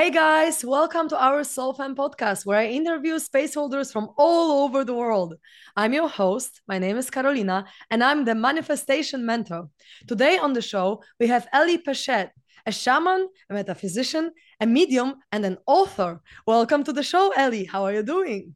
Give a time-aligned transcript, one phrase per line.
[0.00, 4.64] Hey guys, welcome to our Soul Fam podcast where I interview space holders from all
[4.64, 5.34] over the world.
[5.76, 6.62] I'm your host.
[6.66, 9.68] My name is Karolina and I'm the manifestation mentor.
[10.08, 12.30] Today on the show, we have Ellie Pechet,
[12.64, 16.22] a shaman, a metaphysician, a medium, and an author.
[16.46, 17.66] Welcome to the show, Ellie.
[17.66, 18.54] How are you doing?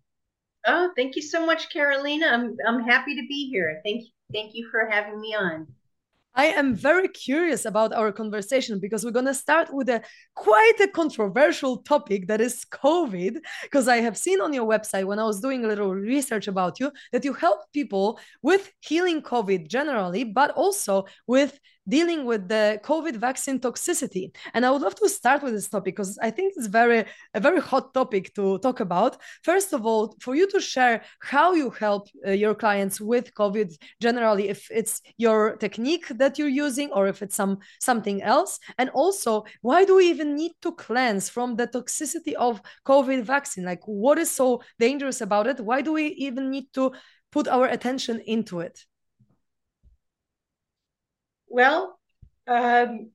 [0.66, 2.32] Oh, thank you so much, Karolina.
[2.32, 3.82] I'm I'm happy to be here.
[3.84, 5.66] Thank you, thank you for having me on.
[6.36, 10.02] I am very curious about our conversation because we're going to start with a
[10.34, 13.38] quite a controversial topic that is COVID.
[13.62, 16.80] Because I have seen on your website when I was doing a little research about
[16.80, 22.80] you that you help people with healing COVID generally, but also with dealing with the
[22.82, 24.34] COVID vaccine toxicity.
[24.54, 27.40] And I would love to start with this topic because I think it's very a
[27.40, 29.16] very hot topic to talk about.
[29.42, 33.76] First of all, for you to share how you help uh, your clients with COVID
[34.00, 38.90] generally, if it's your technique that you're using or if it's some something else, and
[38.90, 43.64] also why do we even need to cleanse from the toxicity of COVID vaccine?
[43.64, 45.60] Like, what is so dangerous about it?
[45.60, 46.92] Why do we even need to
[47.30, 48.84] put our attention into it?
[51.54, 51.96] Well,
[52.48, 53.12] um,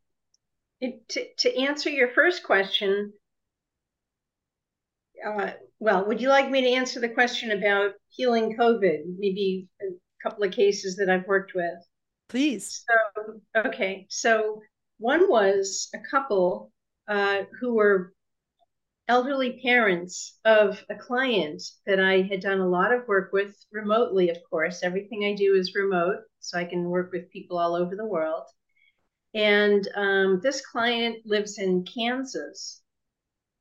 [0.79, 3.11] it, to, to answer your first question,
[5.27, 9.17] uh, well, would you like me to answer the question about healing COVID?
[9.17, 9.87] Maybe a
[10.23, 11.85] couple of cases that I've worked with.
[12.29, 12.85] Please.
[12.87, 14.05] So, okay.
[14.07, 14.61] So,
[14.99, 16.71] one was a couple
[17.09, 18.13] uh, who were
[19.09, 24.29] elderly parents of a client that I had done a lot of work with remotely,
[24.29, 24.79] of course.
[24.81, 28.45] Everything I do is remote, so I can work with people all over the world.
[29.33, 32.81] And um, this client lives in Kansas,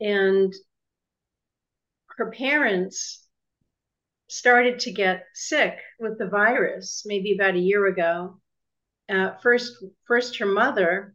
[0.01, 0.53] and
[2.17, 3.27] her parents
[4.29, 8.41] started to get sick with the virus maybe about a year ago.
[9.09, 9.73] Uh, first,
[10.06, 11.15] first her mother,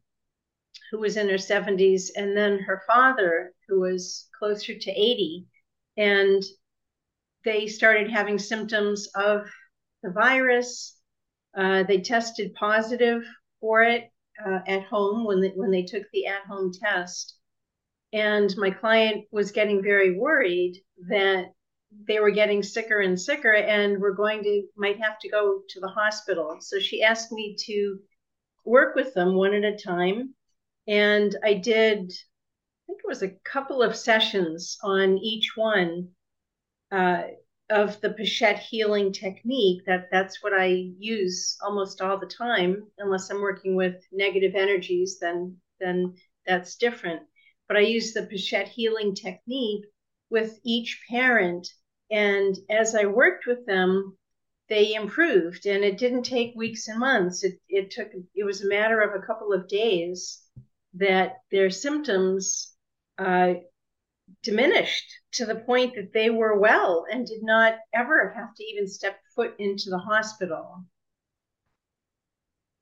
[0.92, 5.48] who was in her 70s, and then her father, who was closer to 80.
[5.98, 6.44] And
[7.46, 9.48] they started having symptoms of
[10.02, 10.98] the virus.
[11.56, 13.24] Uh, they tested positive
[13.60, 14.12] for it
[14.46, 17.36] uh, at home when they, when they took the at home test.
[18.12, 20.76] And my client was getting very worried
[21.10, 21.46] that
[22.08, 25.80] they were getting sicker and sicker and were going to might have to go to
[25.80, 26.58] the hospital.
[26.60, 28.00] So she asked me to
[28.66, 30.34] work with them one at a time
[30.88, 36.10] and I did, I think it was a couple of sessions on each one
[36.92, 37.24] uh,
[37.74, 39.84] of the Pechet healing technique.
[39.86, 40.68] That that's what I
[41.00, 45.18] use almost all the time, unless I'm working with negative energies.
[45.20, 46.14] Then then
[46.46, 47.24] that's different.
[47.68, 49.86] But I use the Pechet healing technique
[50.30, 51.68] with each parent,
[52.12, 54.18] and as I worked with them,
[54.70, 57.44] they improved, and it didn't take weeks and months.
[57.44, 60.44] It it took it was a matter of a couple of days
[60.94, 62.76] that their symptoms
[63.18, 63.56] uh,
[64.42, 68.88] diminished to the point that they were well and did not ever have to even
[68.88, 70.84] step foot into the hospital.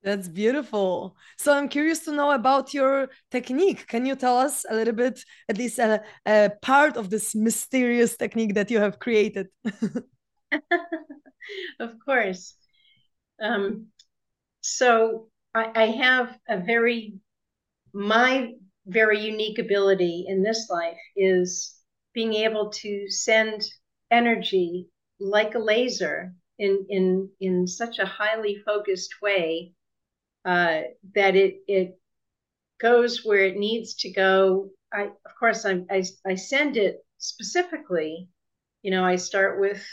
[0.04, 1.16] That's beautiful.
[1.38, 3.86] So I'm curious to know about your technique.
[3.88, 8.18] Can you tell us a little bit, at least a, a part of this mysterious
[8.18, 9.48] technique that you have created?
[11.80, 12.56] of course.
[13.42, 13.88] Um,
[14.62, 17.16] so I, I have a very
[17.94, 18.54] my
[18.86, 21.76] very unique ability in this life is
[22.14, 23.62] being able to send
[24.10, 29.74] energy like a laser in in in such a highly focused way
[30.46, 30.82] uh,
[31.16, 32.00] that it it
[32.80, 34.70] goes where it needs to go.
[34.94, 38.30] I of course I, I I send it specifically.
[38.82, 39.86] You know, I start with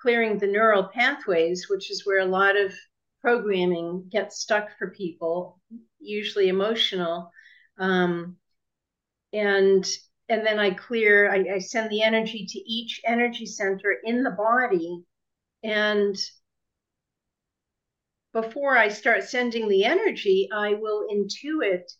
[0.00, 2.74] clearing the neural pathways, which is where a lot of
[3.20, 5.60] programming gets stuck for people,
[6.00, 7.30] usually emotional.
[7.82, 8.36] Um,
[9.32, 9.84] and
[10.28, 14.30] and then I clear, I, I send the energy to each energy center in the
[14.30, 15.02] body.
[15.64, 16.16] And
[18.32, 21.92] before I start sending the energy, I will intuit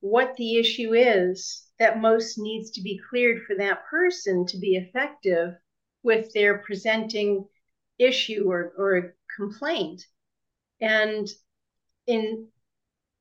[0.00, 4.76] what the issue is that most needs to be cleared for that person to be
[4.76, 5.54] effective
[6.02, 7.46] with their presenting
[7.98, 10.02] issue or, or complaint.
[10.80, 11.28] And
[12.06, 12.48] in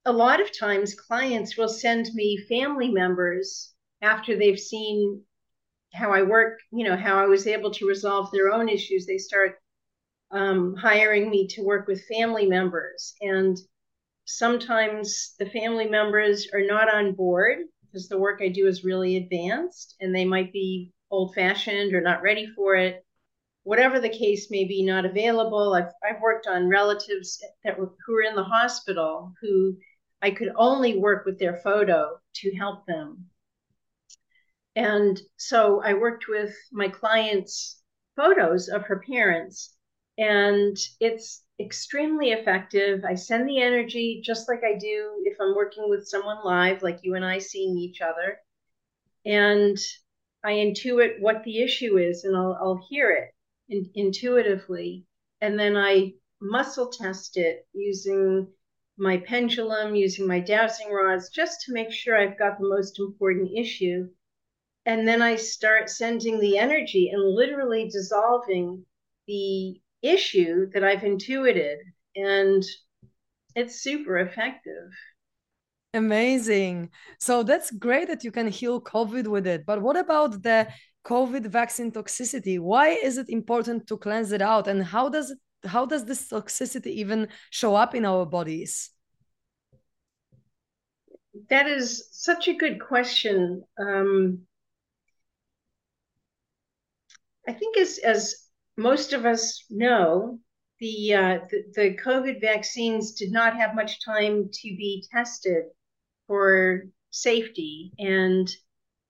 [0.08, 5.22] a lot of times clients will send me family members after they've seen
[5.94, 9.06] how I work, you know, how I was able to resolve their own issues.
[9.06, 9.60] They start
[10.32, 13.16] um, hiring me to work with family members.
[13.20, 13.58] And
[14.24, 19.18] sometimes the family members are not on board because the work I do is really
[19.18, 23.04] advanced and they might be old fashioned or not ready for it.
[23.64, 25.74] Whatever the case may be, not available.
[25.74, 29.76] I've, I've worked on relatives that were, who are in the hospital who
[30.22, 33.30] I could only work with their photo to help them.
[34.76, 37.82] And so I worked with my clients'
[38.16, 39.76] photos of her parents,
[40.18, 43.04] and it's extremely effective.
[43.04, 47.00] I send the energy just like I do if I'm working with someone live, like
[47.04, 48.40] you and I seeing each other.
[49.26, 49.78] And
[50.44, 53.34] I intuit what the issue is and I'll, I'll hear it
[53.70, 55.06] in, intuitively.
[55.42, 58.48] And then I muscle test it using
[58.98, 63.52] my pendulum, using my dowsing rods, just to make sure I've got the most important
[63.56, 64.10] issue.
[64.86, 68.86] And then I start sending the energy and literally dissolving
[69.28, 71.80] the issue that I've intuited.
[72.16, 72.64] And
[73.56, 74.90] it's super effective.
[75.94, 76.90] Amazing.
[77.20, 79.66] So that's great that you can heal COVID with it.
[79.66, 80.68] But what about the
[81.06, 82.60] COVID vaccine toxicity?
[82.60, 84.68] Why is it important to cleanse it out?
[84.68, 88.92] And how does it how does this toxicity even show up in our bodies?
[91.50, 93.64] That is such a good question.
[93.80, 94.40] Um,
[97.48, 100.40] I think as as most of us know,
[100.80, 105.66] the, uh, the, the COVID vaccines did not have much time to be tested
[106.28, 108.48] for safety, and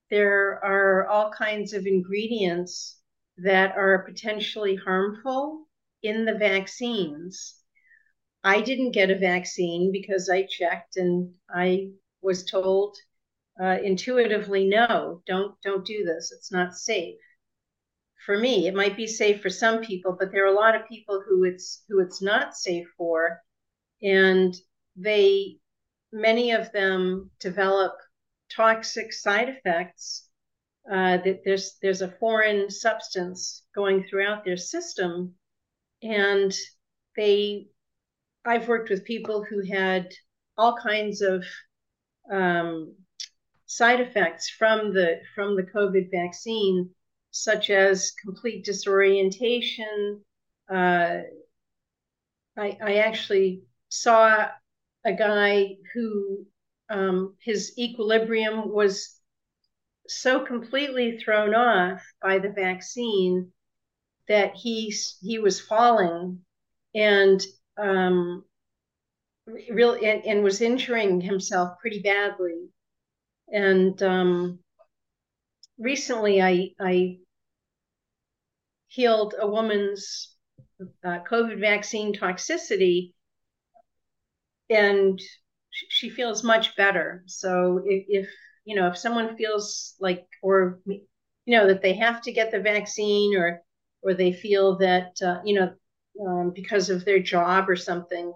[0.09, 2.99] there are all kinds of ingredients
[3.38, 5.67] that are potentially harmful
[6.03, 7.55] in the vaccines.
[8.44, 11.89] I didn't get a vaccine because I checked and I
[12.21, 12.97] was told
[13.61, 16.31] uh, intuitively, no, don't don't do this.
[16.31, 17.19] It's not safe
[18.25, 18.67] for me.
[18.67, 21.44] It might be safe for some people, but there are a lot of people who
[21.44, 23.41] it's who it's not safe for,
[24.01, 24.55] and
[24.95, 25.59] they
[26.11, 27.94] many of them develop
[28.55, 30.29] toxic side effects.
[30.89, 35.35] Uh, that there's there's a foreign substance going throughout their system,
[36.01, 36.53] and
[37.15, 37.67] they.
[38.45, 40.09] I've worked with people who had
[40.57, 41.44] all kinds of
[42.31, 42.95] um,
[43.65, 46.89] side effects from the from the COVID vaccine
[47.31, 50.23] such as complete disorientation.
[50.69, 51.19] Uh,
[52.57, 54.47] I, I, actually saw
[55.05, 56.45] a guy who
[56.89, 59.19] um, his equilibrium was
[60.07, 63.51] so completely thrown off by the vaccine
[64.27, 66.39] that he he was falling
[66.94, 67.41] and
[67.77, 68.44] um,
[69.69, 72.69] really and, and, was injuring himself pretty badly.
[73.51, 74.59] And um,
[75.77, 77.19] recently, I I
[78.88, 80.35] healed a woman's
[81.03, 83.13] uh, COVID vaccine toxicity,
[84.69, 85.19] and
[85.89, 87.23] she feels much better.
[87.27, 88.30] So if, if,
[88.65, 91.06] you know if someone feels like or you
[91.45, 93.62] know that they have to get the vaccine or
[94.07, 95.74] or they feel that uh, you know
[96.25, 98.33] um, because of their job or something,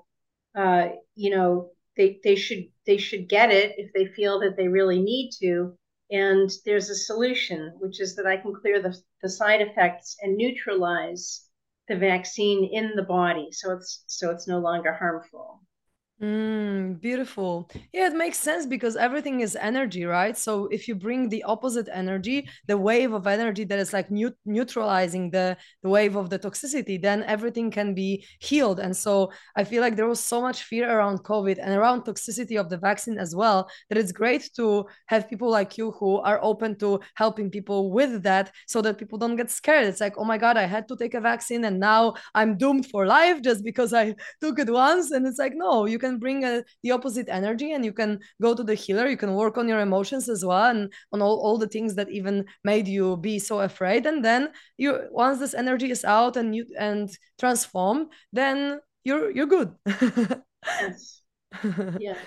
[0.55, 4.67] uh, you know they they should they should get it if they feel that they
[4.67, 5.73] really need to.
[6.11, 10.35] And there's a solution, which is that I can clear the, the side effects and
[10.35, 11.47] neutralize
[11.87, 15.61] the vaccine in the body so it's so it's no longer harmful.
[16.21, 17.67] Mm, beautiful.
[17.91, 20.37] Yeah, it makes sense because everything is energy, right?
[20.37, 24.37] So if you bring the opposite energy, the wave of energy that is like neut-
[24.45, 28.79] neutralizing the the wave of the toxicity, then everything can be healed.
[28.79, 32.59] And so I feel like there was so much fear around COVID and around toxicity
[32.59, 36.39] of the vaccine as well that it's great to have people like you who are
[36.43, 39.87] open to helping people with that so that people don't get scared.
[39.87, 42.85] It's like, oh my God, I had to take a vaccine and now I'm doomed
[42.85, 45.09] for life just because I took it once.
[45.09, 48.19] And it's like, no, you can can bring a, the opposite energy and you can
[48.41, 49.07] go to the healer.
[49.07, 52.09] You can work on your emotions as well and on all, all the things that
[52.09, 54.05] even made you be so afraid.
[54.05, 59.47] And then you once this energy is out and you and transform then you're you're
[59.47, 59.73] good.
[60.81, 61.21] Yes.
[61.99, 62.17] Yes.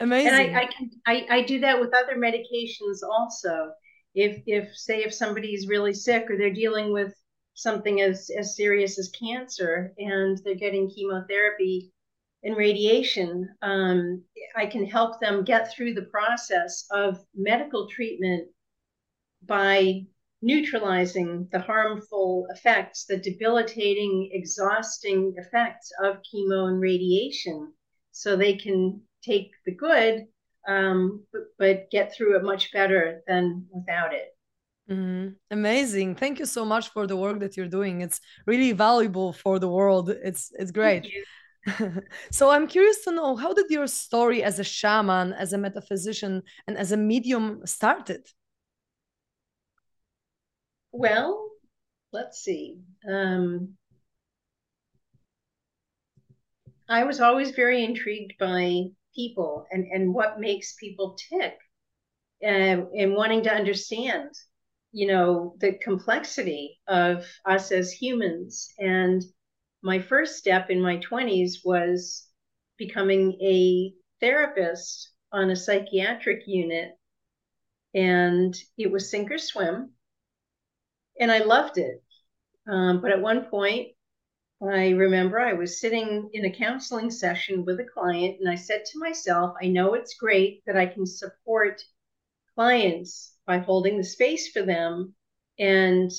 [0.00, 3.72] Amazing and I, I can I, I do that with other medications also.
[4.14, 7.12] If if say if somebody's really sick or they're dealing with
[7.54, 11.92] something as as serious as cancer and they're getting chemotherapy
[12.42, 14.22] in radiation, um,
[14.56, 18.48] I can help them get through the process of medical treatment
[19.44, 20.06] by
[20.42, 27.72] neutralizing the harmful effects, the debilitating, exhausting effects of chemo and radiation,
[28.12, 30.26] so they can take the good,
[30.66, 34.34] um, but, but, get through it much better than without it.
[34.90, 36.16] Mm, amazing!
[36.16, 38.00] Thank you so much for the work that you're doing.
[38.00, 40.10] It's really valuable for the world.
[40.10, 41.06] It's it's great.
[42.30, 46.42] so I'm curious to know how did your story as a shaman, as a metaphysician,
[46.66, 48.26] and as a medium started?
[50.92, 51.50] Well,
[52.12, 52.78] let's see.
[53.08, 53.76] Um,
[56.90, 61.56] I was always very intrigued by people and, and what makes people tick.
[62.42, 64.30] and, and wanting to understand,
[64.92, 68.74] you know, the complexity of us as humans.
[68.78, 69.22] And
[69.82, 72.26] my first step in my 20s was
[72.76, 76.92] becoming a therapist on a psychiatric unit.
[77.94, 79.92] And it was sink or swim.
[81.18, 82.02] And I loved it.
[82.68, 83.88] Um, but at one point,
[84.62, 88.84] I remember I was sitting in a counseling session with a client, and I said
[88.84, 91.82] to myself, I know it's great that I can support
[92.54, 95.14] clients by holding the space for them
[95.58, 96.10] and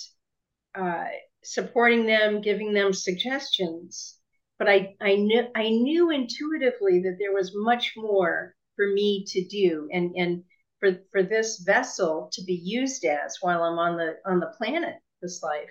[0.74, 1.06] uh,
[1.44, 4.18] supporting them, giving them suggestions.
[4.60, 9.44] But I, I knew I knew intuitively that there was much more for me to
[9.46, 10.44] do, and and
[10.80, 14.96] for for this vessel to be used as while I'm on the on the planet,
[15.22, 15.70] this life,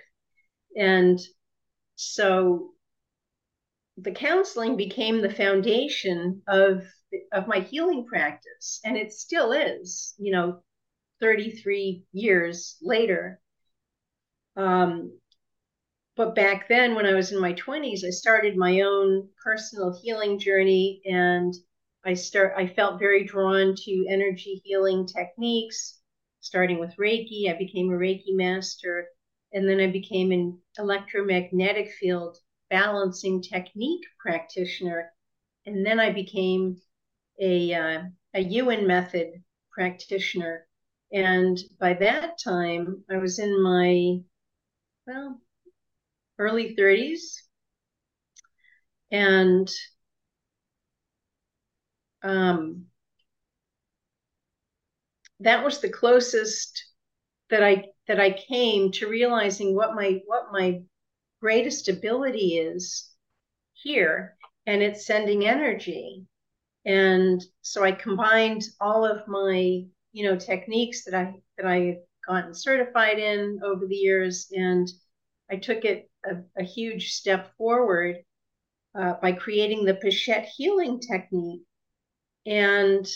[0.75, 1.19] and
[1.95, 2.71] so
[3.97, 6.83] the counseling became the foundation of
[7.31, 8.79] of my healing practice.
[8.83, 10.63] And it still is you know
[11.21, 13.39] 33 years later.
[14.57, 15.17] Um,
[16.21, 20.37] but back then when i was in my 20s i started my own personal healing
[20.37, 21.53] journey and
[22.05, 25.99] i start i felt very drawn to energy healing techniques
[26.39, 29.07] starting with reiki i became a reiki master
[29.53, 32.37] and then I became an electromagnetic field
[32.69, 35.11] balancing technique practitioner.
[35.65, 36.77] And then I became
[37.39, 40.65] a, uh, a method practitioner.
[41.11, 44.21] And by that time, I was in my,
[45.05, 45.41] well,
[46.41, 47.43] early 30s.
[49.11, 49.69] And
[52.23, 52.85] um,
[55.41, 56.85] that was the closest
[57.49, 60.81] that I that I came to realizing what my what my
[61.41, 63.11] greatest ability is
[63.73, 66.25] here and it's sending energy
[66.85, 72.55] and so I combined all of my you know techniques that I that I gotten
[72.55, 74.87] certified in over the years and
[75.51, 78.17] I took it a, a huge step forward
[78.99, 81.63] uh, by creating the Pechet healing technique
[82.45, 83.07] and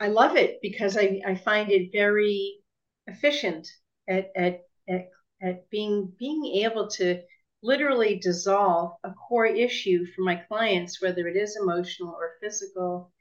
[0.00, 2.58] I love it because I, I find it very
[3.06, 3.68] efficient
[4.08, 5.08] at, at, at,
[5.42, 7.22] at being being able to
[7.62, 13.12] literally dissolve a core issue for my clients, whether it is emotional or physical.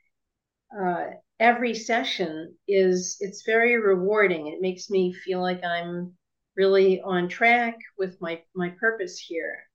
[0.77, 4.47] Uh, every session is it's very rewarding.
[4.47, 6.17] It makes me feel like I'm
[6.55, 9.67] really on track with my my purpose here.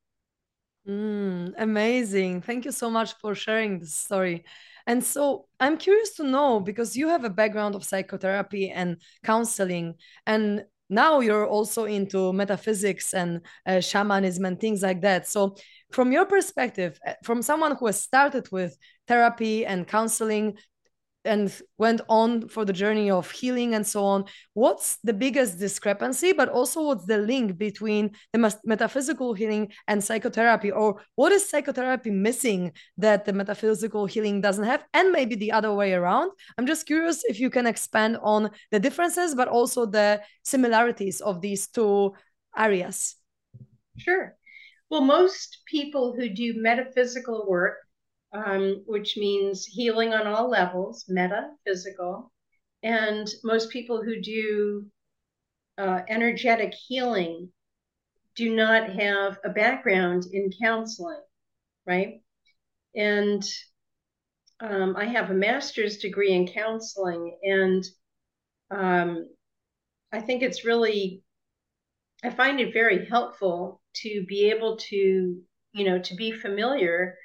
[0.89, 2.41] Mm, amazing.
[2.43, 4.45] Thank you so much for sharing this story.
[4.87, 9.97] And so I'm curious to know because you have a background of psychotherapy and counseling,
[10.27, 15.29] and now you're also into metaphysics and uh, shamanism and things like that.
[15.29, 15.57] So,
[15.91, 20.57] from your perspective, uh, from someone who has started with therapy and counseling
[21.25, 24.25] and went on for the journey of healing and so on.
[24.55, 30.71] What's the biggest discrepancy but also what's the link between the metaphysical healing and psychotherapy?
[30.71, 34.85] Or what is psychotherapy missing that the metaphysical healing doesn't have?
[34.95, 36.31] And maybe the other way around.
[36.57, 41.41] I'm just curious if you can expand on the differences but also the similarities of
[41.41, 42.15] these two
[42.57, 43.17] areas.
[43.97, 44.35] Sure.
[44.89, 47.88] Well most people who do metaphysical work
[48.33, 52.33] um, which means healing on all levels, meta, physical.
[52.83, 54.87] And most people who do
[55.79, 57.51] uh, energetic healing
[58.37, 61.21] do not have a background in counseling,
[61.87, 62.21] right?
[62.95, 63.43] And
[64.61, 67.85] um, I have a master's degree in counseling, and
[68.71, 69.29] um,
[70.13, 71.23] I think it's really,
[72.25, 74.97] I find it very helpful to be able to,
[75.73, 77.17] you know, to be familiar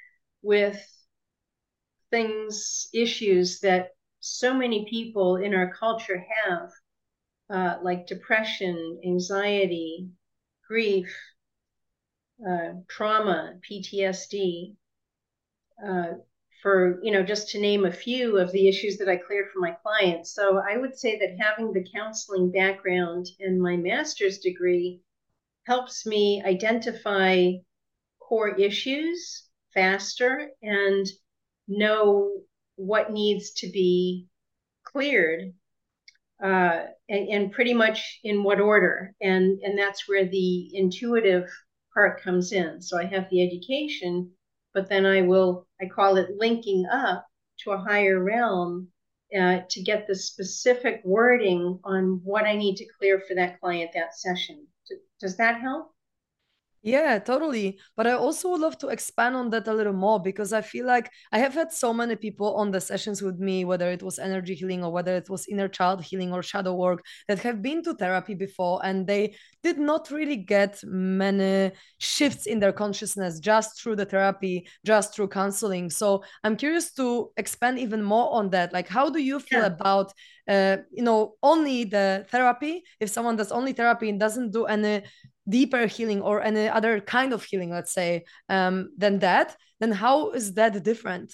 [0.44, 0.80] with
[2.10, 3.88] things, issues that
[4.20, 6.70] so many people in our culture have,
[7.50, 10.08] uh, like depression, anxiety,
[10.68, 11.12] grief,
[12.46, 14.76] uh, trauma, PTSD.
[15.84, 16.12] Uh,
[16.62, 19.60] for you know, just to name a few of the issues that I cleared for
[19.60, 20.34] my clients.
[20.34, 25.02] So I would say that having the counseling background and my master's degree
[25.66, 27.52] helps me identify
[28.18, 31.06] core issues faster and
[31.68, 32.30] know
[32.76, 34.26] what needs to be
[34.84, 35.52] cleared
[36.42, 39.14] uh, and, and, pretty much in what order.
[39.20, 41.48] And, and that's where the intuitive
[41.94, 42.82] part comes in.
[42.82, 44.30] So I have the education,
[44.74, 47.26] but then I will, I call it linking up
[47.60, 48.88] to a higher realm
[49.38, 53.92] uh, to get the specific wording on what I need to clear for that client
[53.94, 54.66] that session.
[55.20, 55.93] Does that help?
[56.86, 57.80] Yeah, totally.
[57.96, 60.84] But I also would love to expand on that a little more because I feel
[60.84, 64.18] like I have had so many people on the sessions with me, whether it was
[64.18, 67.82] energy healing or whether it was inner child healing or shadow work, that have been
[67.84, 73.80] to therapy before and they did not really get many shifts in their consciousness just
[73.80, 75.88] through the therapy, just through counseling.
[75.88, 78.74] So I'm curious to expand even more on that.
[78.74, 79.64] Like, how do you feel Yeah.
[79.64, 80.12] about,
[80.46, 82.84] uh, you know, only the therapy?
[83.00, 85.04] If someone does only therapy and doesn't do any
[85.48, 90.30] deeper healing or any other kind of healing, let's say, um, than that, then how
[90.30, 91.32] is that different?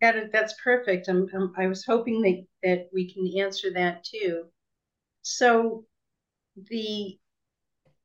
[0.00, 1.08] That, that's perfect.
[1.08, 4.46] I'm, I'm, I was hoping that, that we can answer that too.
[5.22, 5.84] So
[6.56, 7.18] the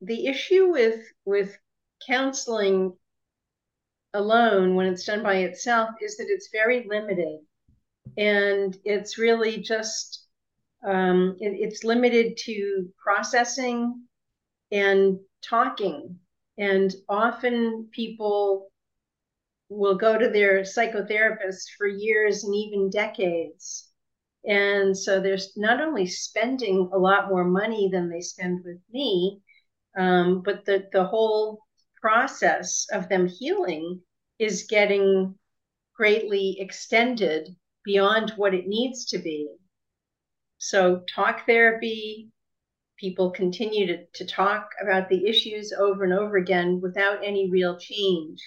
[0.02, 1.58] the issue with with
[2.06, 2.94] counseling
[4.14, 7.40] alone when it's done by itself is that it's very limited
[8.18, 10.28] and it's really just
[10.86, 14.07] um, it, it's limited to processing
[14.72, 16.20] and talking
[16.58, 18.72] and often people
[19.70, 23.90] will go to their psychotherapist for years and even decades
[24.46, 29.42] and so there's not only spending a lot more money than they spend with me
[29.98, 31.60] um, but the, the whole
[32.00, 34.02] process of them healing
[34.40, 35.36] is getting
[35.96, 39.50] greatly extended beyond what it needs to be.
[40.60, 42.30] So, talk therapy,
[42.98, 47.78] people continue to, to talk about the issues over and over again without any real
[47.78, 48.42] change.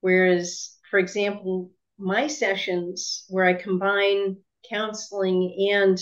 [0.00, 4.38] Whereas, for example, my sessions where I combine
[4.68, 6.00] counseling and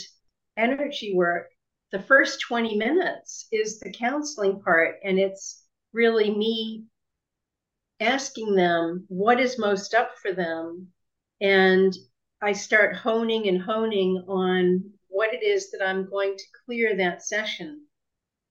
[0.56, 1.48] energy work,
[1.90, 6.84] the first 20 minutes is the counseling part, and it's really me
[8.00, 10.88] asking them what is most up for them.
[11.40, 11.92] And
[12.40, 17.25] I start honing and honing on what it is that I'm going to clear that
[17.25, 17.84] session.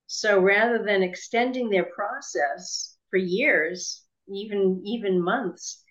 [0.06, 5.82] So rather than extending their process for years, even even months,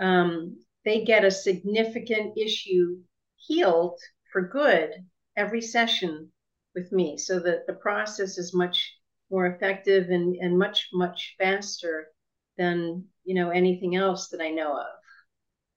[0.00, 2.98] um, they get a significant issue
[3.36, 4.00] healed
[4.32, 4.90] for good
[5.36, 6.32] every session
[6.74, 8.92] with me, so that the process is much
[9.30, 12.08] more effective and, and much much faster
[12.58, 14.94] than you know anything else that I know of.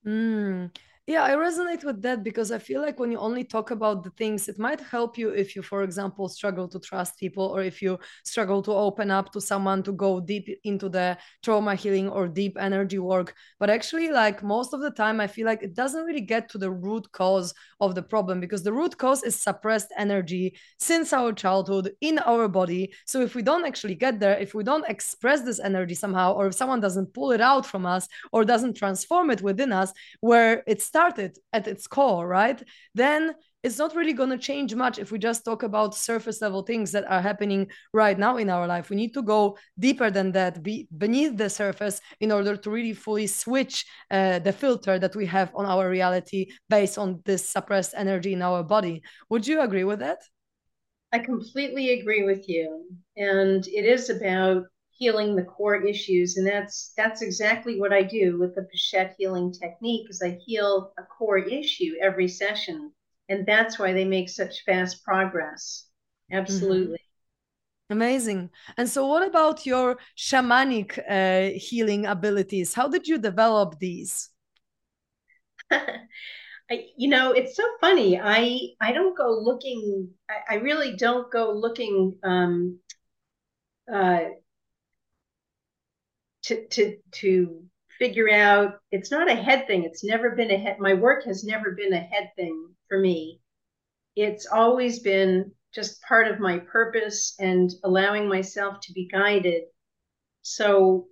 [0.07, 0.75] Mm.
[1.09, 4.09] Yeah, I resonate with that because I feel like when you only talk about the
[4.09, 7.81] things, it might help you if you, for example, struggle to trust people or if
[7.81, 12.27] you struggle to open up to someone to go deep into the trauma healing or
[12.27, 13.33] deep energy work.
[13.57, 16.57] But actually, like most of the time, I feel like it doesn't really get to
[16.57, 21.31] the root cause of the problem because the root cause is suppressed energy since our
[21.31, 22.91] childhood in our body.
[23.05, 26.47] So if we don't actually get there, if we don't express this energy somehow, or
[26.47, 30.63] if someone doesn't pull it out from us or doesn't transform it within us, where
[30.67, 32.59] it started at its core, right?
[32.95, 36.63] Then it's not really going to change much if we just talk about surface level
[36.63, 38.89] things that are happening right now in our life.
[38.89, 42.93] We need to go deeper than that, be beneath the surface in order to really
[42.93, 47.93] fully switch uh, the filter that we have on our reality based on this suppressed
[47.95, 49.03] energy in our body.
[49.29, 50.21] Would you agree with that?
[51.13, 52.65] I completely agree with you.
[53.15, 54.63] And it is about
[54.97, 56.37] healing the core issues.
[56.37, 60.91] And that's that's exactly what I do with the Pechet healing technique is I heal
[60.97, 62.91] a core issue every session.
[63.29, 65.87] And that's why they make such fast progress.
[66.31, 66.39] Mm-hmm.
[66.39, 66.99] Absolutely.
[67.89, 68.49] Amazing.
[68.75, 72.73] And so, what about your shamanic uh, healing abilities?
[72.73, 74.29] How did you develop these?
[75.71, 78.19] I, you know, it's so funny.
[78.19, 80.09] I I don't go looking.
[80.29, 82.79] I, I really don't go looking um,
[83.93, 84.19] uh,
[86.47, 87.63] to to to
[87.99, 88.79] figure out.
[88.91, 89.83] It's not a head thing.
[89.83, 90.77] It's never been a head.
[90.79, 93.39] My work has never been a head thing for me.
[94.15, 99.63] It's always been just part of my purpose and allowing myself to be guided.
[100.41, 101.07] So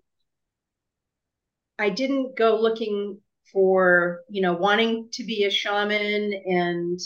[1.78, 3.20] I didn't go looking
[3.52, 7.00] for, you know, wanting to be a shaman and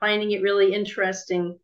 [0.00, 1.58] finding it really interesting.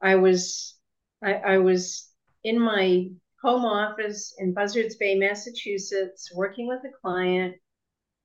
[0.00, 0.76] I was
[1.22, 2.08] I, I was
[2.44, 3.08] in my
[3.42, 7.56] home office in Buzzards Bay, Massachusetts, working with a client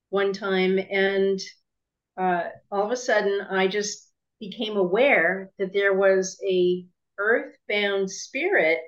[0.09, 1.39] one time, and
[2.17, 6.85] uh, all of a sudden I just became aware that there was a
[7.17, 8.79] earthbound spirit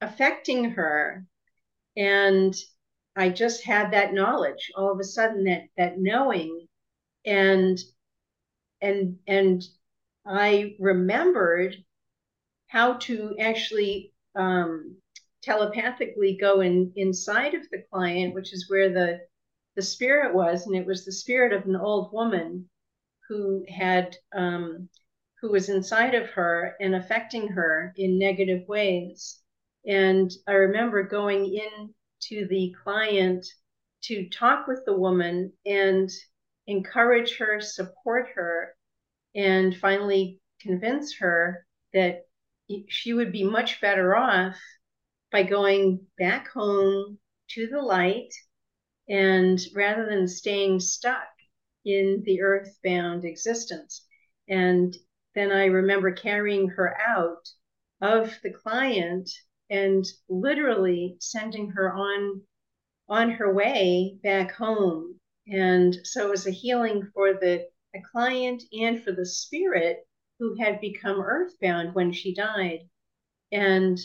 [0.00, 1.24] affecting her,
[1.96, 2.54] and
[3.14, 6.66] I just had that knowledge all of a sudden that that knowing.
[7.24, 7.78] And
[8.80, 9.62] and and
[10.26, 11.76] I remembered
[12.68, 14.96] how to actually um,
[15.42, 19.20] telepathically go in inside of the client, which is where the
[19.76, 22.68] the spirit was, and it was the spirit of an old woman
[23.28, 24.88] who had um,
[25.40, 29.40] who was inside of her and affecting her in negative ways.
[29.86, 31.94] And I remember going in
[32.28, 33.46] to the client
[34.02, 36.10] to talk with the woman and
[36.66, 38.74] encourage her, support her,
[39.34, 42.26] and finally convince her that
[42.88, 44.56] she would be much better off
[45.32, 47.18] by going back home
[47.50, 48.32] to the light
[49.08, 51.28] and rather than staying stuck
[51.84, 54.06] in the earthbound existence.
[54.48, 54.96] And
[55.34, 57.48] then I remember carrying her out
[58.00, 59.30] of the client
[59.70, 62.42] and literally sending her on
[63.08, 65.18] on her way back home.
[65.48, 70.06] And so it was a healing for the, the client and for the spirit
[70.38, 72.88] who had become earthbound when she died.
[73.50, 73.98] And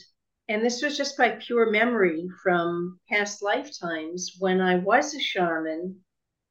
[0.47, 6.01] and this was just by pure memory from past lifetimes when I was a shaman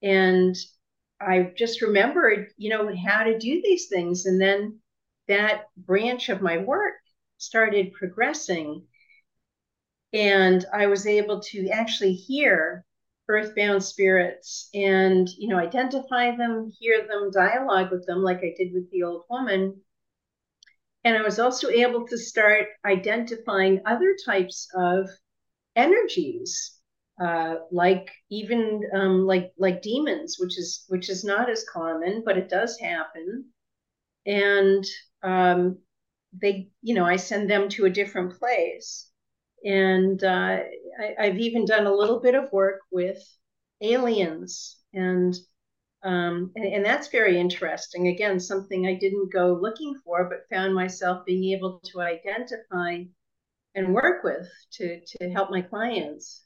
[0.02, 0.56] and
[1.20, 4.26] I just remembered, you know, how to do these things.
[4.26, 4.80] And then
[5.28, 6.94] that branch of my work
[7.38, 8.86] started progressing.
[10.12, 12.84] And I was able to actually hear
[13.28, 18.72] earthbound spirits and, you know, identify them, hear them, dialogue with them, like I did
[18.72, 19.80] with the old woman.
[21.04, 25.08] And I was also able to start identifying other types of
[25.76, 26.78] energies,
[27.22, 32.38] uh, like even um, like like demons, which is which is not as common, but
[32.38, 33.46] it does happen.
[34.26, 34.84] And
[35.22, 35.78] um,
[36.40, 39.10] they, you know, I send them to a different place.
[39.64, 40.60] And uh,
[41.18, 43.18] I, have even done a little bit of work with
[43.80, 45.34] aliens, and,
[46.04, 48.08] um, and and that's very interesting.
[48.08, 53.04] Again, something I didn't go looking for, but found myself being able to identify
[53.74, 56.44] and work with to to help my clients.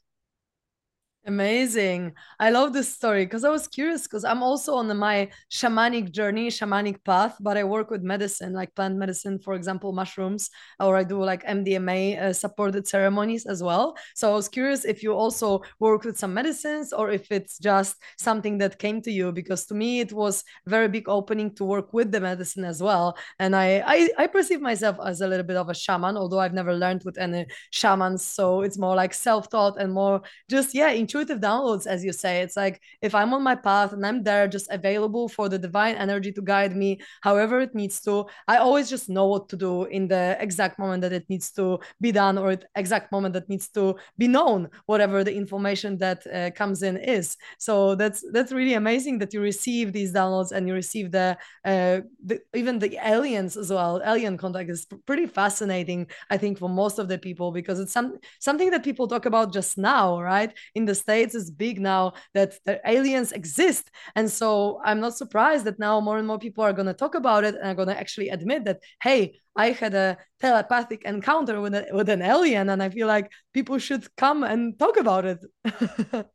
[1.25, 2.13] Amazing.
[2.39, 6.47] I love this story because I was curious because I'm also on my shamanic journey,
[6.49, 11.03] shamanic path, but I work with medicine, like plant medicine, for example, mushrooms, or I
[11.03, 13.95] do like MDMA uh, supported ceremonies as well.
[14.15, 17.97] So I was curious if you also work with some medicines or if it's just
[18.17, 21.93] something that came to you, because to me it was very big opening to work
[21.93, 23.15] with the medicine as well.
[23.37, 26.53] And I, I, I perceive myself as a little bit of a shaman, although I've
[26.55, 28.23] never learned with any shamans.
[28.23, 32.41] So it's more like self-taught and more just, yeah, intuitive downloads, as you say.
[32.41, 35.95] It's like if I'm on my path and I'm there, just available for the divine
[35.95, 39.85] energy to guide me however it needs to, I always just know what to do
[39.85, 43.49] in the exact moment that it needs to be done or the exact moment that
[43.49, 47.37] needs to be known, whatever the information that uh, comes in is.
[47.57, 52.01] So that's that's really amazing that you receive these downloads and you receive the, uh,
[52.25, 54.01] the even the aliens as well.
[54.05, 58.17] Alien contact is pretty fascinating, I think, for most of the people because it's some
[58.39, 60.53] something that people talk about just now, right?
[60.75, 63.89] In the States is big now that the aliens exist.
[64.15, 67.15] And so I'm not surprised that now more and more people are going to talk
[67.15, 71.59] about it and are going to actually admit that, hey, I had a telepathic encounter
[71.61, 72.69] with, a, with an alien.
[72.69, 75.39] And I feel like people should come and talk about it.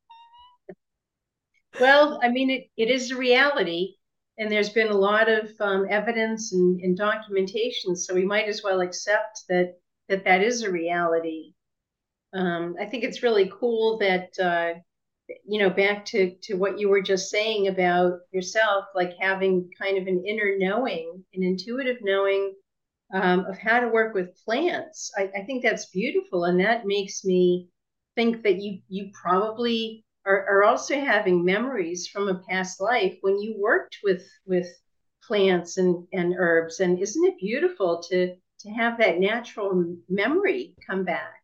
[1.81, 3.95] well, I mean, it, it is a reality.
[4.39, 7.95] And there's been a lot of um, evidence and, and documentation.
[7.95, 9.75] So we might as well accept that
[10.09, 11.53] that, that is a reality
[12.35, 14.79] um, I think it's really cool that uh,
[15.47, 19.97] you know back to to what you were just saying about yourself, like having kind
[19.97, 22.55] of an inner knowing, an intuitive knowing
[23.15, 25.13] um, of how to work with plants.
[25.17, 27.69] I, I think that's beautiful, and that makes me
[28.17, 33.39] think that you you probably are, are also having memories from a past life when
[33.39, 34.67] you worked with with
[35.23, 41.05] plants and and herbs and isn't it beautiful to to have that natural memory come
[41.05, 41.44] back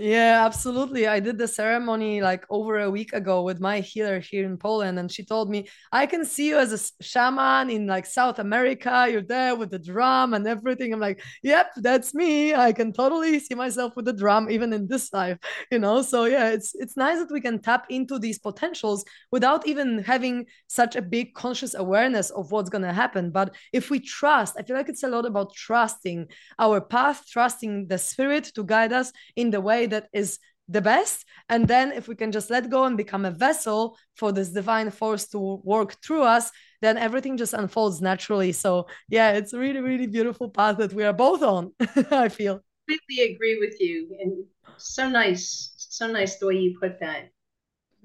[0.00, 1.08] yeah, absolutely.
[1.08, 4.96] I did the ceremony like over a week ago with my healer here in Poland,
[4.96, 9.08] and she told me, I can see you as a shaman in like South America.
[9.10, 10.92] You're there with the drum and everything.
[10.92, 12.54] I'm like, yep, that's me.
[12.54, 15.36] I can totally see myself with the drum even in this life,
[15.72, 16.02] you know?
[16.02, 20.46] So yeah, it's it's nice that we can tap into these potentials without even having
[20.68, 23.32] such a big conscious awareness of what's gonna happen.
[23.32, 26.28] But if we trust, I feel like it's a lot about trusting
[26.60, 31.24] our path, trusting the spirit to guide us in the way that is the best.
[31.48, 34.90] And then if we can just let go and become a vessel for this divine
[34.90, 38.52] force to work through us then everything just unfolds naturally.
[38.52, 41.72] So yeah it's a really really beautiful path that we are both on
[42.10, 42.60] i feel.
[42.86, 44.16] Completely agree with you.
[44.20, 44.44] And
[44.76, 47.30] so nice so nice the way you put that.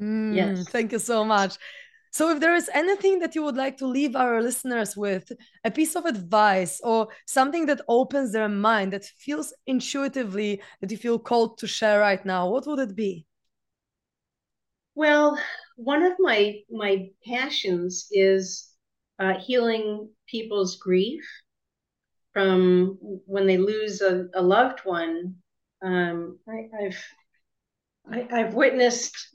[0.01, 0.67] Mm, yes.
[0.69, 1.57] thank you so much
[2.13, 5.31] so, if there is anything that you would like to leave our listeners with,
[5.63, 10.97] a piece of advice or something that opens their mind, that feels intuitively that you
[10.97, 13.25] feel called to share right now, what would it be?
[14.93, 15.39] Well,
[15.75, 18.69] one of my my passions is
[19.17, 21.23] uh, healing people's grief
[22.31, 25.35] from when they lose a, a loved one
[25.83, 27.03] um, I, I've
[28.11, 29.32] I, I've witnessed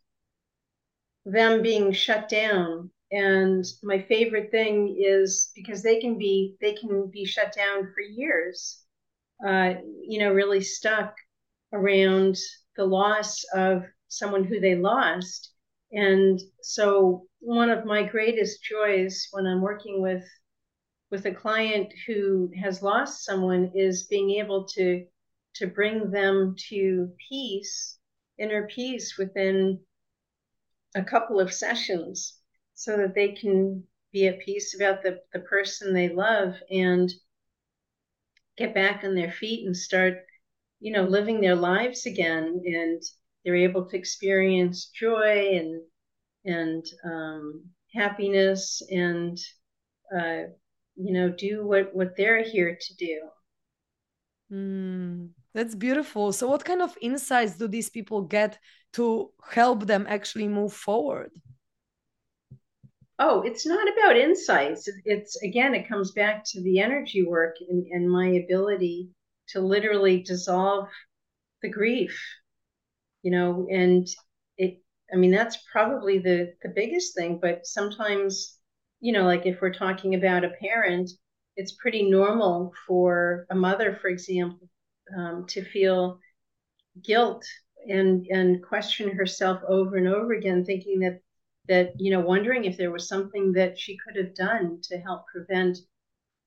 [1.30, 2.90] them being shut down.
[3.10, 8.00] And my favorite thing is because they can be they can be shut down for
[8.02, 8.82] years
[9.46, 11.14] uh, you know really stuck
[11.72, 12.36] around
[12.76, 15.52] the loss of someone who they lost.
[15.92, 20.24] And so one of my greatest joys when i'm working with
[21.10, 25.06] with a client who has lost someone is being able to
[25.54, 27.98] to bring them to peace
[28.38, 29.78] inner peace within
[30.98, 32.38] a couple of sessions
[32.74, 37.10] so that they can be at peace about the, the person they love and
[38.56, 40.14] get back on their feet and start,
[40.80, 42.60] you know, living their lives again.
[42.64, 43.02] And
[43.44, 45.82] they're able to experience joy and
[46.44, 49.38] and um, happiness and
[50.16, 50.50] uh,
[50.96, 53.20] you know do what what they're here to do.
[54.52, 56.32] Mm, that's beautiful.
[56.32, 58.58] So, what kind of insights do these people get
[58.92, 61.32] to help them actually move forward?
[63.18, 64.88] oh, it's not about insights.
[65.04, 69.10] It's again, it comes back to the energy work and, and my ability
[69.48, 70.88] to literally dissolve
[71.62, 72.16] the grief,
[73.22, 74.06] you know, and
[74.58, 78.58] it, I mean, that's probably the, the biggest thing, but sometimes,
[79.00, 81.10] you know, like if we're talking about a parent,
[81.56, 84.68] it's pretty normal for a mother, for example,
[85.16, 86.18] um, to feel
[87.04, 87.44] guilt
[87.88, 91.20] and and question herself over and over again, thinking that
[91.68, 95.26] that you know wondering if there was something that she could have done to help
[95.26, 95.78] prevent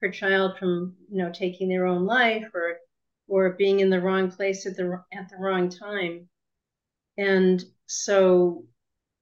[0.01, 2.77] her child from you know taking their own life or
[3.27, 6.27] or being in the wrong place at the at the wrong time.
[7.17, 8.65] And so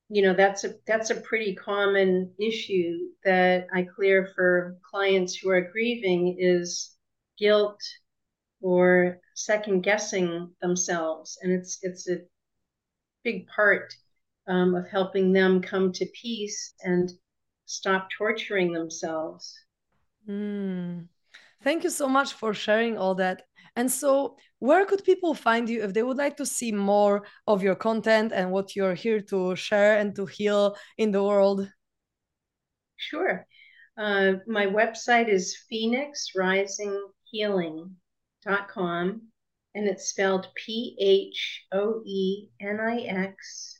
[0.09, 5.49] you know that's a that's a pretty common issue that i clear for clients who
[5.49, 6.95] are grieving is
[7.37, 7.79] guilt
[8.61, 12.17] or second guessing themselves and it's it's a
[13.23, 13.93] big part
[14.47, 17.11] um, of helping them come to peace and
[17.65, 19.55] stop torturing themselves.
[20.27, 21.07] Mm.
[21.63, 23.43] Thank you so much for sharing all that.
[23.75, 27.61] And so, where could people find you if they would like to see more of
[27.61, 31.71] your content and what you're here to share and to heal in the world?
[32.97, 33.45] Sure.
[33.97, 35.55] Uh, my website is
[38.45, 39.21] phoenixrisinghealing.com
[39.75, 43.79] and it's spelled P H O E N I X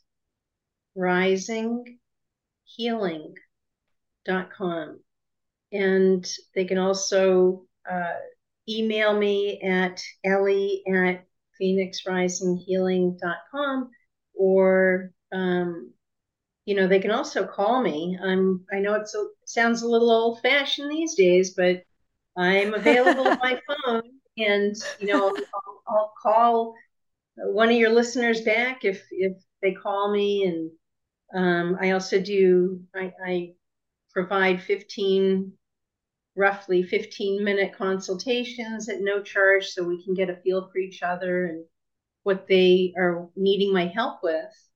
[0.94, 1.98] Rising
[2.64, 3.34] Healing
[4.24, 5.00] dot com,
[5.72, 8.12] And they can also uh,
[8.68, 11.24] email me at ellie at
[11.60, 13.90] phoenixrisinghealing.com
[14.34, 15.92] or um,
[16.64, 18.16] you know they can also call me.
[18.22, 19.08] I'm i know it
[19.44, 21.82] sounds a little old fashioned these days but
[22.36, 26.74] i'm available by phone and you know I'll, I'll, call
[27.36, 30.70] one of your listeners back if if they call me and
[31.34, 33.54] um, I also do, I, I
[34.12, 35.52] provide 15,
[36.36, 41.02] roughly 15 minute consultations at no charge so we can get a feel for each
[41.02, 41.64] other and
[42.22, 44.68] what they are needing my help with.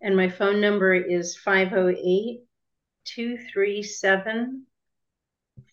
[0.00, 2.42] And my phone number is 508
[3.04, 4.66] 237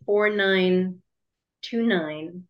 [0.06, 2.47] 4929.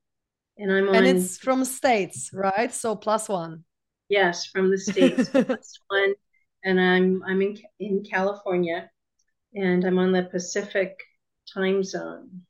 [0.61, 0.95] And I'm on.
[0.95, 2.71] And it's from states, right?
[2.73, 3.63] So plus one.
[4.09, 5.29] Yes, from the states.
[5.29, 6.13] plus one
[6.63, 8.89] and I'm I'm in in California,
[9.53, 10.97] and I'm on the Pacific
[11.53, 12.41] time zone.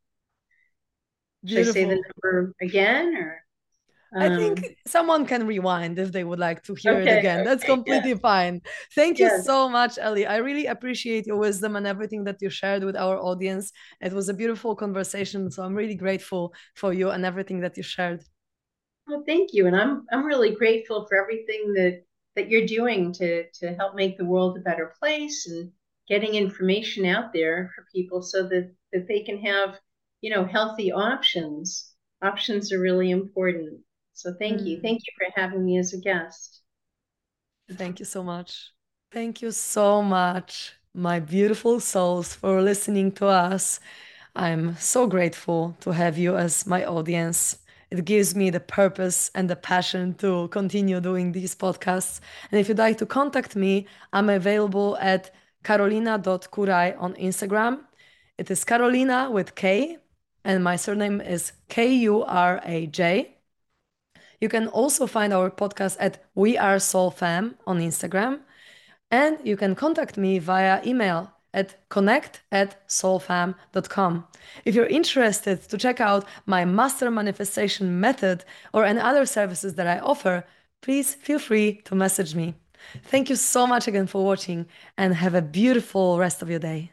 [1.43, 1.73] Beautiful.
[1.73, 3.43] Should I say the number again, or?
[4.13, 7.19] Um, I think um, someone can rewind if they would like to hear okay, it
[7.19, 7.45] again.
[7.45, 8.19] That's completely yes.
[8.19, 8.61] fine.
[8.93, 9.31] Thank yes.
[9.37, 10.25] you so much, Ellie.
[10.25, 13.71] I really appreciate your wisdom and everything that you shared with our audience.
[14.01, 15.49] It was a beautiful conversation.
[15.49, 18.23] So I'm really grateful for you and everything that you shared.
[19.07, 19.67] Well, thank you.
[19.67, 22.03] And I'm I'm really grateful for everything that
[22.35, 25.71] that you're doing to to help make the world a better place and
[26.07, 29.79] getting information out there for people so that that they can have
[30.21, 33.79] you know healthy options options are really important
[34.21, 34.67] so thank mm.
[34.67, 36.61] you thank you for having me as a guest
[37.71, 38.71] thank you so much
[39.11, 43.79] thank you so much my beautiful souls for listening to us
[44.35, 47.57] i'm so grateful to have you as my audience
[47.91, 52.21] it gives me the purpose and the passion to continue doing these podcasts.
[52.49, 55.31] And if you'd like to contact me, I'm available at
[55.65, 57.81] karolina.kuraj on Instagram.
[58.37, 59.97] It is Carolina with K,
[60.45, 63.40] and my surname is K U R A J.
[64.41, 68.39] You can also find our podcast at We Are Soul Fam on Instagram.
[69.11, 74.25] And you can contact me via email at connect at soulfam.com.
[74.65, 79.87] If you're interested to check out my master manifestation method or any other services that
[79.87, 80.45] I offer,
[80.81, 82.55] please feel free to message me.
[83.03, 84.65] Thank you so much again for watching
[84.97, 86.91] and have a beautiful rest of your day.